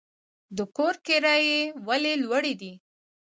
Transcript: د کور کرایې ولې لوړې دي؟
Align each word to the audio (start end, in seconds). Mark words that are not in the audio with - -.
د 0.57 0.59
کور 0.77 0.93
کرایې 1.05 1.59
ولې 1.87 2.13
لوړې 2.23 2.53
دي؟ 2.61 2.73